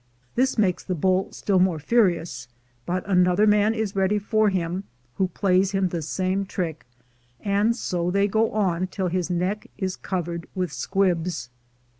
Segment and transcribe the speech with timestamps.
[0.33, 2.47] This makes the bull still more furious,
[2.87, 4.83] but another man is ready for him,
[5.17, 6.87] who plaj^s him the same trick,
[7.39, 11.51] and so they go on till his neck is covered with squibs.